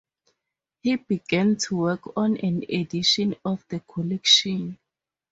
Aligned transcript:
He 0.81 0.95
began 0.95 1.57
to 1.57 1.75
work 1.77 2.17
on 2.17 2.35
an 2.37 2.63
edition 2.67 3.35
of 3.45 3.63
the 3.69 3.81
collection. 3.81 4.79